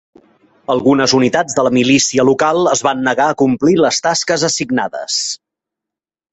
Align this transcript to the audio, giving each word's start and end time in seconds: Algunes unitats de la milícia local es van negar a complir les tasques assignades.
Algunes 0.75 1.13
unitats 1.17 1.57
de 1.59 1.65
la 1.67 1.73
milícia 1.79 2.25
local 2.31 2.65
es 2.73 2.83
van 2.89 3.05
negar 3.11 3.29
a 3.29 3.37
complir 3.45 3.79
les 3.85 4.03
tasques 4.09 4.49
assignades. 4.51 5.23